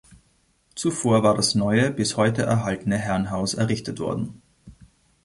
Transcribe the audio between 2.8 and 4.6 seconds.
Herrenhaus errichtet worden.